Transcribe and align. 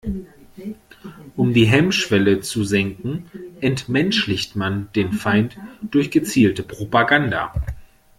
Um 1.37 1.53
die 1.53 1.67
Hemmschwelle 1.67 2.39
zu 2.39 2.63
senken, 2.63 3.27
entmenschlicht 3.59 4.55
man 4.55 4.89
den 4.95 5.11
Feind 5.13 5.59
durch 5.91 6.09
gezielte 6.09 6.63
Propaganda. 6.63 7.53